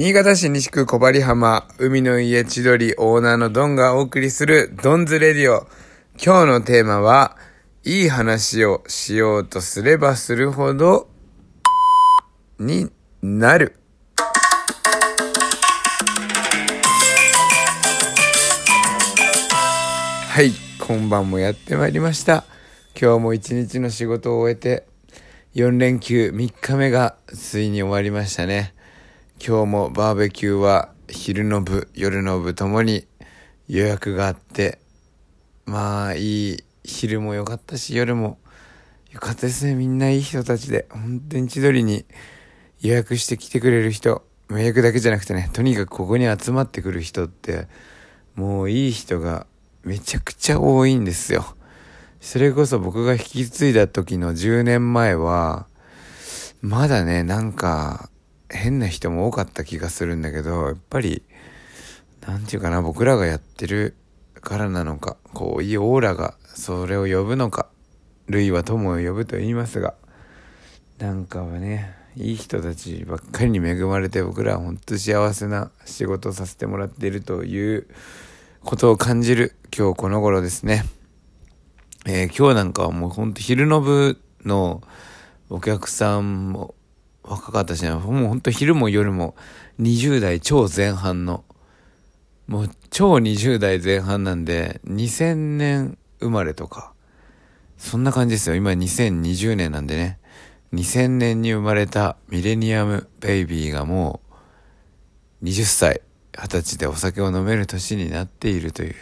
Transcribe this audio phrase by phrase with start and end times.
[0.00, 5.68] 新潟市西区小針浜、海の家千鳥オーナーのドンがお送りするドンズレディオ。
[6.16, 7.36] 今日のテーマは、
[7.84, 11.10] いい話をしようとすればするほど、
[12.58, 12.90] に
[13.20, 13.76] なる。
[20.30, 22.46] はい、今晩もやってまいりました。
[22.98, 24.86] 今日も一日の仕事を終えて、
[25.56, 28.72] 4連休3日目がついに終わりましたね。
[29.42, 33.06] 今日もバーベキューは昼の部、夜の部ともに
[33.68, 34.78] 予約があって、
[35.64, 38.38] まあいい昼も良かったし夜も
[39.10, 39.74] 良かったですね。
[39.74, 42.04] みんないい人たちで、本当に千鳥に
[42.82, 47.66] 予約して来てくれる人、予約だけじゃなくてね、とにかくここに集まってくる人って、
[48.34, 49.46] もういい人が
[49.84, 51.56] めちゃくちゃ多いんですよ。
[52.20, 55.66] それこそ僕が引き継いだ時の10年前は、
[56.60, 58.09] まだね、なんか、
[58.50, 61.22] 変な人も多かった気がするんだけど、やっぱり、
[62.26, 63.96] なんていうかな、僕らがやってる
[64.40, 67.68] からなのか、こう、いいオーラがそれを呼ぶのか、
[68.26, 69.94] 類は友を呼ぶと言いますが、
[70.98, 77.86] なんかはね、いい人たちばっかりに恵まれて僕らは本当幸せな仕事をさせてもらっているという
[78.64, 80.84] ことを感じる今日この頃ですね。
[82.06, 84.82] えー、今日なんかはもうほんと昼の部の
[85.50, 86.74] お客さんも
[87.30, 89.36] 若かったしね、もうほんと昼も夜も
[89.78, 91.44] 20代超前半の、
[92.48, 96.92] もう超20代前半なんで、2000年生まれとか、
[97.78, 98.56] そんな感じですよ。
[98.56, 100.18] 今2020年なんでね。
[100.74, 104.20] 2000年に生まれたミレニアムベイビーがも
[105.40, 108.94] う20歳、20歳でお酒を飲める年になっているという。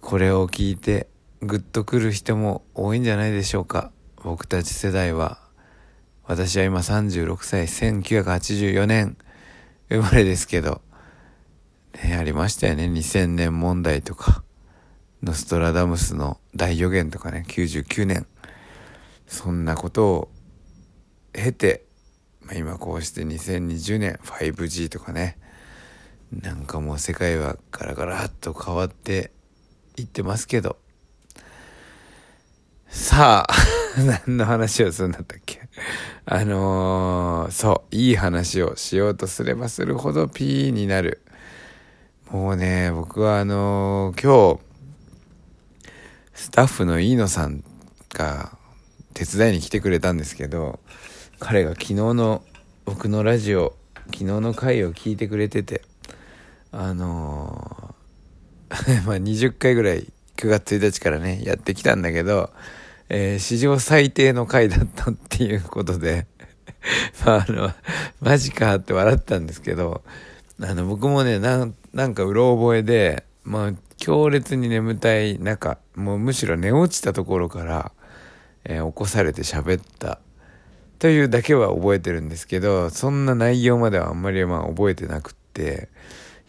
[0.00, 1.08] これを聞いて
[1.40, 3.92] グッとくる人も多いんじゃないでしょうか。
[4.24, 5.47] 僕たち世代は。
[6.28, 9.16] 私は今36歳、1984年
[9.88, 10.82] 生まれですけど、
[12.04, 12.84] ね、ありましたよね。
[12.84, 14.44] 2000年問題とか、
[15.22, 18.26] ノストラダムスの大予言とかね、99年。
[19.26, 20.28] そんなことを
[21.32, 21.86] 経て、
[22.42, 25.38] まあ、今こうして2020年 5G とかね、
[26.30, 29.30] なんかもう世界はガラガラっと変わって
[29.96, 30.76] いってますけど、
[32.90, 33.54] さあ、
[34.26, 35.67] 何の話をするんだったっけ？
[36.26, 41.20] あのー、そう、いい話をしようとすればするほど P になる。
[42.30, 44.60] もうね、僕はあのー、今日、
[46.34, 47.64] スタッフの飯野さん
[48.10, 48.56] が
[49.14, 50.80] 手伝いに来てくれたんですけど、
[51.38, 52.42] 彼が昨日の
[52.84, 55.82] 僕のラジオ、昨日の回を聞いてくれてて、
[56.72, 60.06] あのー、 まあ20回ぐらい
[60.36, 62.50] 9月1日からね、やってきたんだけど、
[63.08, 66.26] えー、史上最低の回だったっていうことで
[67.24, 67.72] まあ、あの、
[68.20, 70.02] マジかって笑ったんですけど、
[70.60, 77.92] あの、僕もね、なん、なんかうろ覚えで、まあ、強烈に眠たい中、もうむしろ寝落ちたところから、
[78.64, 80.20] えー、起こされて喋った。
[80.98, 85.88] というだけは覚えてるんですけど、そんな内容まではあんまりまあ覚えてなくって、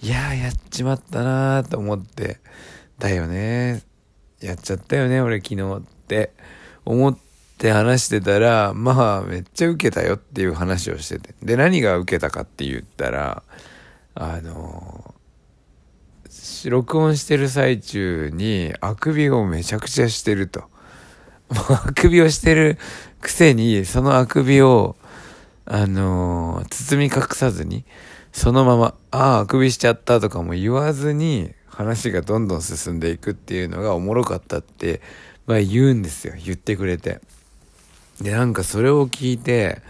[0.01, 2.39] いややっちまったなーと思って、
[2.97, 3.83] だよね
[4.41, 5.83] やっちゃったよね、俺昨日。
[6.09, 6.33] って
[6.85, 7.17] 思っ
[7.59, 11.35] て話してたら、まあめっちゃ受けたよっていう話をしてて。
[11.43, 13.43] で、何が受けたかって言ったら、
[14.15, 15.13] あの
[16.65, 20.63] 録音してる最中にあくびをめちゃくちゃしてると。
[21.49, 22.79] あくびをしてる
[23.21, 24.95] くせに、そのあくびを、
[25.65, 27.85] あの、包み隠さずに、
[28.31, 35.01] そのまま、ああ、あくびしちゃったとかも言わずに、話がどんどん進んでいくっていうのがおもろかったって、
[35.49, 36.35] まあ言うんですよ。
[36.45, 37.21] 言ってくれて。
[38.21, 39.81] で、なんかそれを聞いて、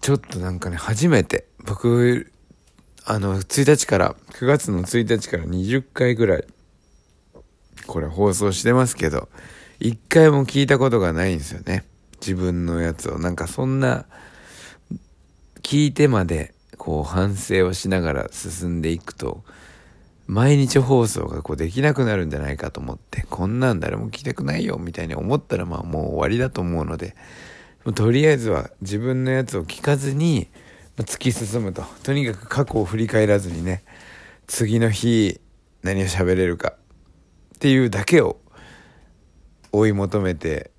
[0.00, 2.30] ちょっとなんかね、初めて、僕、
[3.04, 6.44] あの、1日から、9月の1日から20回ぐらい、
[7.88, 9.28] これ放送してますけど、
[9.80, 11.84] 1回も聞いたことがないんですよね。
[12.20, 13.18] 自分のやつを。
[13.18, 14.06] なんかそんな、
[15.64, 19.42] 聞いてまで、こう反省をしながら進んでいくと、
[20.28, 27.16] 毎日放送がこうできなくなるんじゃないかと思って、こんなん誰も聞きたくないよみたいに思ったらまあもう終わりだと思うので、
[27.94, 30.48] とりあえずは自分のやつを聞かずに
[30.98, 31.82] 突き進むと。
[32.02, 33.82] とにかく過去を振り返らずにね、
[34.46, 35.40] 次の日
[35.82, 36.74] 何を喋れるか
[37.54, 38.38] っていうだけを
[39.72, 40.72] 追い求めて、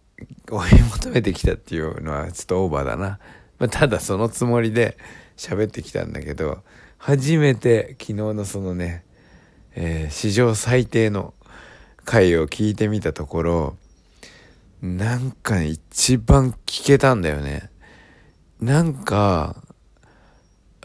[0.51, 3.17] 追い求めてきたっていうのはちょっとオーバーだな。
[3.57, 4.95] まあ、ただそのつもりで
[5.37, 6.61] 喋ってきたんだけど、
[6.99, 9.05] 初めて昨日のそのね、
[9.75, 11.33] えー、史上最低の
[12.05, 13.77] 回を聞いてみたところ、
[14.81, 17.69] なんか、一番聞けたんだよね。
[18.61, 19.63] なんか、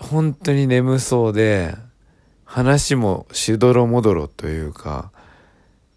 [0.00, 1.74] 本当に眠そうで
[2.44, 5.10] 話もしどろもどろというか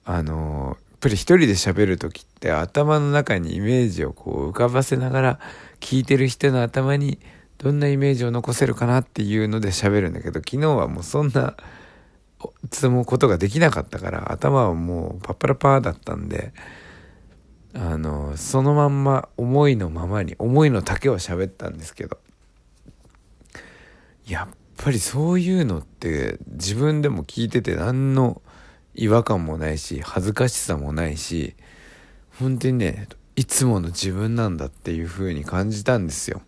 [0.05, 5.39] あのやっぱり一人で喋る時って頭の中にイメージをこう浮かばせながら
[5.79, 7.19] 聞いてる人の頭に
[7.57, 11.55] どんなイメージを残せるかなっていうので喋るんだけど昨日はもうそんな
[12.71, 16.53] 積むことができなかったから頭はもうパッパラパーだったんで
[17.73, 22.17] あのそのまんま思いのままに思いの丈を喋ったんですけど。
[24.27, 28.41] やっぱりそういうのって自分でも聞いてて何の
[28.93, 31.55] 違和感もないし恥ずかしさもないし
[32.39, 36.41] 本当にねいつもの自分なんだっていう風に感じたんですよ。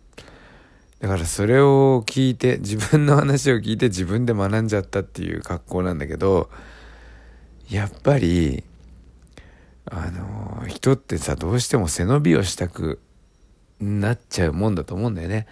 [0.99, 6.49] だからそれを聞いて自分の話を聞いて自分で学んじゃったっていう格好なんだけど
[7.69, 8.63] やっぱり
[9.85, 12.99] あの人ってさどうしても背伸びをしたく
[13.79, 15.47] なっちゃうもんだと思うんだよね。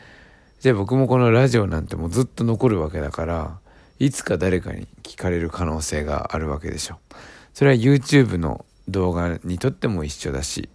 [0.59, 3.59] じゃあ僕もこのラジオなんてもうずっと残るわけだから
[3.99, 6.99] いつか誰かに聞かれる可能性があるわけでしょ。
[7.53, 10.69] それは YouTube の動画にとっても一緒だし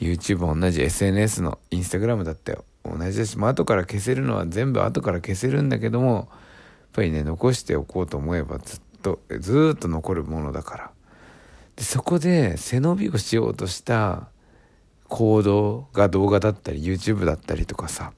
[0.00, 6.26] YouTube 同じ SNS の Instagram だって同じだし、まあ、後から消せるのは全部後から消せるんだけどもやっ
[6.92, 10.90] ぱりね残しておこうと思えばずっとずっと残るものだから。
[11.76, 14.28] でそこで背伸びをしようとした
[15.08, 18.12] 行動が動画だったり YouTube だったりとかさ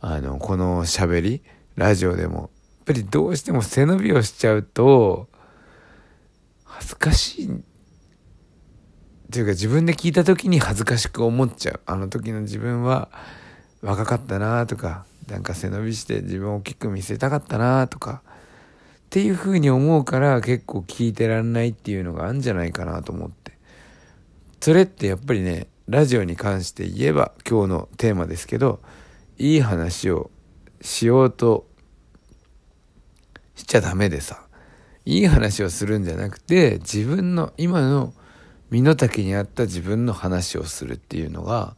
[0.00, 1.42] あのこの喋り
[1.76, 2.48] ラジオでもやっ
[2.86, 5.28] ぱりどうしても背伸びをしちゃうと
[6.64, 7.50] 恥ずかしいっ
[9.30, 11.80] ていうか自分で聞いた時に恥ずかしく思っちゃう。
[11.86, 13.08] あの時の自分は
[13.82, 18.28] 若かったなとかなんか背伸びして自分を大きく見せたかったなとかっ
[19.10, 23.52] ていうふうに思うから結構聞いてらんないっていうのがあるんじゃないかなと思って。
[24.60, 28.80] それってやっぱりねラジオに関して言えば今日のテーマですけど
[29.36, 30.30] いい話を
[30.80, 31.66] しようと
[33.56, 34.46] しちゃダメでさ
[35.04, 38.14] いい話をするんじゃなくて自分の今の
[38.70, 41.74] 身の丈に合った自分の話をするっていうのが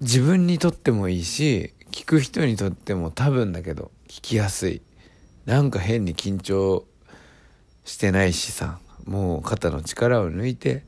[0.00, 4.82] 自分にとってもいいし聞く人にとっても多分だけど聞きやすい。
[5.46, 6.86] なんか変に緊張
[7.84, 10.84] してないしさもう肩の力を抜いて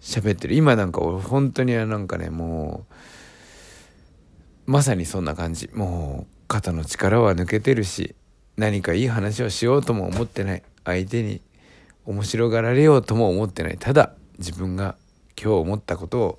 [0.00, 0.54] 喋ってる。
[0.54, 2.86] 今なんか俺本当になんかねも
[4.66, 5.68] うまさにそんな感じ。
[5.72, 8.14] もう肩の力は抜けてるし
[8.56, 10.62] 何かいい話をしようとも思ってない。
[10.84, 11.40] 相手に
[12.04, 13.78] 面白がられようとも思ってない。
[13.78, 14.96] ただ自分が
[15.36, 16.38] 今日思ったことを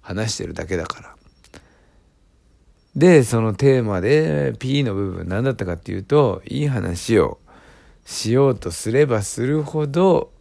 [0.00, 1.17] 話してるだけだから。
[2.98, 7.38] でそのテーマで P の部分何だったかっていうといい話を
[8.04, 10.32] しようとすればするほど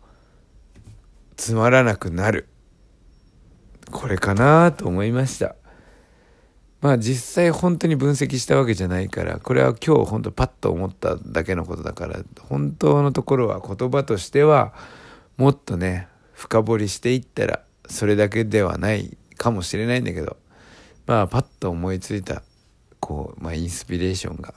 [1.36, 2.48] つまらなくなる。
[3.92, 5.56] これかなと思いました。
[6.82, 14.74] まあ実際本当に分析したわけじゃないからこれは今日本当パッと思っただけのことだから本当のところは言葉としては
[15.38, 20.38] もっとね深掘りしていったらそれだけではないかもしれないんだけど
[21.06, 22.44] まあパッと思いついた
[23.08, 24.54] こう、まあ、インスピレーションが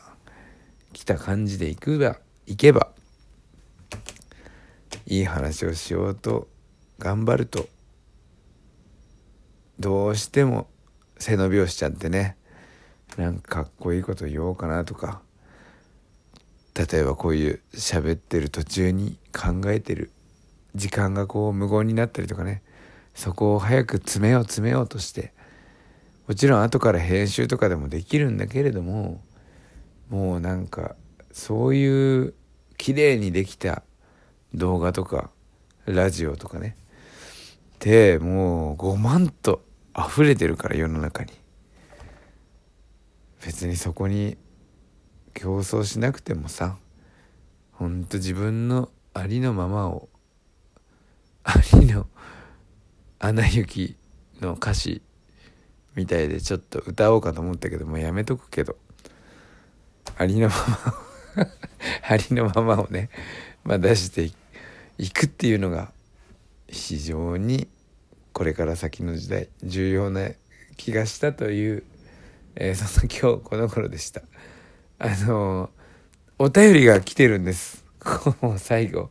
[0.92, 2.18] 来た感じでいくば
[2.48, 2.88] いけば
[5.06, 6.48] いい話をしようと
[6.98, 7.68] 頑張ると
[9.78, 10.66] どうしても
[11.16, 12.36] 背伸びをしちゃってね
[13.16, 15.20] なんかかっこいいこと言おうかなとか
[16.74, 20.10] 例えばこういう喋ってる途中に考えてる
[20.74, 22.64] 時間がこう無言になったりとかね
[23.14, 25.32] そこを早く詰めよう詰めようとして
[26.30, 29.20] もちろん後から編集とかでもできるんだけれども
[30.10, 30.94] もうなんか
[31.32, 32.34] そういう
[32.78, 33.82] 綺麗にできた
[34.54, 35.30] 動画とか
[35.86, 36.76] ラジオとかね。
[37.80, 39.64] でもう5万と
[39.98, 41.32] 溢れてるから世の中に。
[43.44, 44.38] 別にそこに
[45.34, 46.76] 競争しなくてもさ
[47.72, 50.08] ほんと自分のありのままを
[51.42, 52.06] ありの
[53.18, 53.96] 「アナ雪」
[54.40, 55.02] の歌詞
[56.00, 58.76] みたいでちょっと歌おうかと思ったけどもうやめとくけど。
[60.16, 60.54] ありのま
[61.36, 61.46] ま
[62.08, 63.10] ありのままをね、
[63.64, 64.30] まあ、出して
[64.96, 65.92] いくっていうのが
[66.68, 67.68] 非常に
[68.32, 70.30] これから先の時代重要な
[70.78, 71.84] 気がしたという、
[72.56, 74.22] えー、その今日この頃でした。
[74.98, 75.70] あの
[76.38, 77.84] お便りが来てるんです。
[78.40, 79.10] もう最後。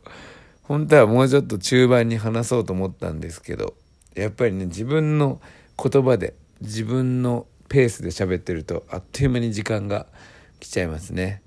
[0.62, 3.74] 本当はもうちょっと中盤に話そうと思ったんですけど
[4.14, 5.40] やっぱりね自分の
[5.76, 10.06] 言葉で自分のペースで喋ってるとあっという間に時間が
[10.58, 11.42] 来ちゃいますね。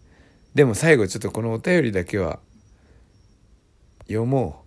[0.56, 2.40] でも最後ちょっとこのお便りだけは
[4.08, 4.64] 読も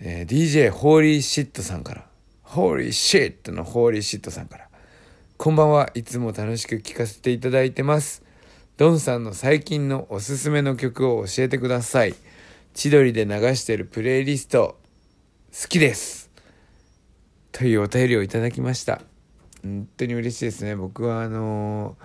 [0.00, 2.06] う、えー、DJ ホーリーシットさんから。
[2.42, 4.68] ホーリーシットのホーリーシットさんから。
[5.36, 5.90] こんばんは。
[5.94, 8.22] いつも楽しく聞かせていただいてます。
[8.76, 12.14] ドンさんの最近のおすすめの曲を教えてください。
[12.74, 14.78] 千鳥で流してるプレイリスト、
[15.52, 16.30] 好きです。
[17.50, 19.00] というお便りをいただきました。
[19.64, 20.76] 本当に嬉しいですね。
[20.76, 21.96] 僕はあの、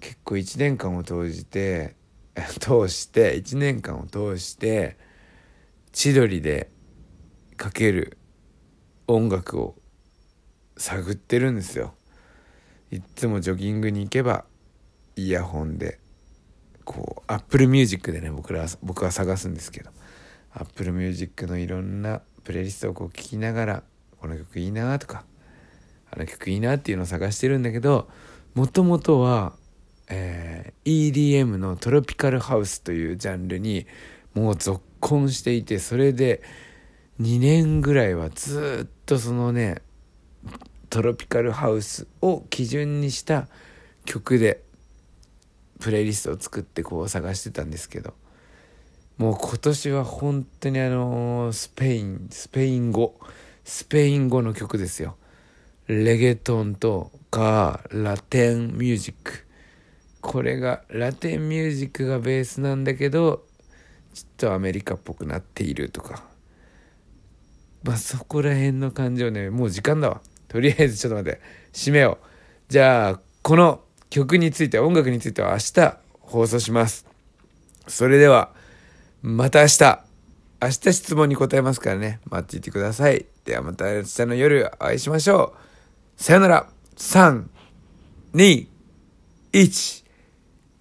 [0.00, 1.96] 結構1年間を通じて、
[2.60, 4.96] 通して、1年間を通して、
[5.92, 6.70] 千鳥で
[7.56, 8.16] かける
[9.08, 9.74] 音楽を
[10.76, 11.94] 探ってるんですよ。
[12.92, 14.44] いっつもジョギングに行けば
[15.16, 15.98] イヤホンで
[16.84, 19.90] こう Apple Music でね僕ら僕は探すんですけど
[20.52, 23.82] Apple Music のいろんなプレイリストをこう聴きながら
[24.20, 25.24] この曲いいなとか
[26.14, 28.08] あの曲いいなっていうのを探してるんだけど
[28.54, 29.52] もともとは、
[30.08, 33.86] えー、EDM のトロピカルハウスというジャンルに
[34.34, 36.42] もうぞっこんしていてそれで
[37.20, 39.82] 2年ぐらいはずっとそのね
[40.88, 43.48] トロピカルハウスを基準にした
[44.04, 44.62] 曲で
[45.80, 48.14] プレイリストを作ってこう探してたんですけど
[49.18, 53.18] もう今年は本当にあのスペインスペイン語
[53.64, 55.16] スペイン語の曲ですよ。
[55.86, 59.46] レゲトンとかラテンミュージック。
[60.22, 63.44] これがラテンミュージックがベースなんだけど
[64.14, 66.24] ちょっとアメリカっぽくなっているとか。
[67.82, 69.50] まあそこら辺の感じをね。
[69.50, 70.22] もう時間だわ。
[70.48, 71.40] とりあえずちょっと待って。
[71.74, 72.26] 締めよう。
[72.68, 77.06] じゃあこの曲について音楽については明日放送します。
[77.86, 78.54] それでは
[79.20, 80.04] また明日。
[80.62, 82.20] 明日質問に答えますからね。
[82.30, 83.26] 待っていてください。
[83.44, 85.73] ではまた明日の夜お会いしましょう。
[86.16, 86.68] さよなら。
[86.96, 88.66] 321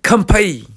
[0.02, 0.73] 乾杯。